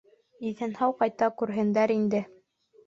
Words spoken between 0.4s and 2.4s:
Иҫән-һау ҡайта күрһендәр инде.